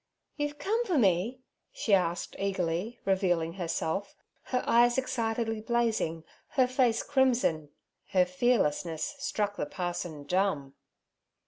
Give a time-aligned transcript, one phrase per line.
[0.35, 1.41] 'You've come for me?'
[1.71, 6.23] she asked eagerly, revealing herself, her eyes excitedly blazing,
[6.57, 7.69] her face crimson.
[8.09, 10.73] Her fearlessness struck the parson dumb.